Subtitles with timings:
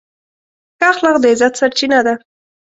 [0.79, 2.13] ښه اخلاق د عزت سرچینه ده.